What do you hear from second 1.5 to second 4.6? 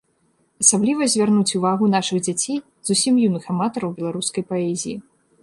увагу нашых дзяцей, зусім юных аматараў беларускай